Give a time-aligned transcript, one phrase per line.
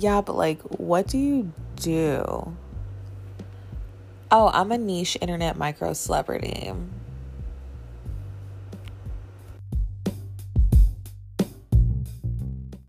[0.00, 2.56] Yeah, but like, what do you do?
[4.30, 6.72] Oh, I'm a niche internet micro celebrity.